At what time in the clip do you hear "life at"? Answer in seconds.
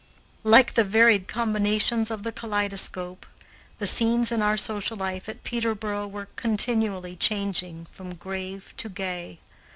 4.97-5.43